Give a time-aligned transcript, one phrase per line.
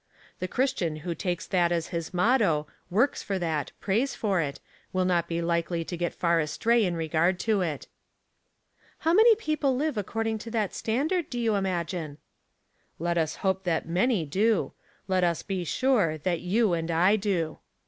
[0.39, 4.59] The Christian who takes that as his motto, works for that, prays for it,
[4.91, 7.85] will not be likely to get far abtray in regard to it.""
[9.01, 12.17] How many people live according to that standard do you imagine?"
[12.99, 14.71] ''Let lis ho[)e that ma???/ do;
[15.07, 17.59] let us be sure that you and /do."